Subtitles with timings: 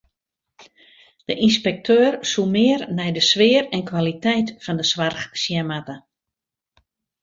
[1.27, 5.95] De ynspekteur soe mear nei de sfear en kwaliteit fan de soarch sjen moatte.